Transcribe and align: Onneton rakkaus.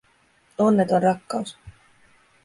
Onneton 0.63 1.03
rakkaus. 1.03 1.53